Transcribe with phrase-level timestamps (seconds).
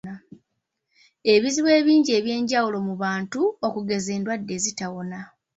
[1.33, 5.19] Ebizibu ebingi ebyajjawo mu bantu okugeza endwadde ezitawona.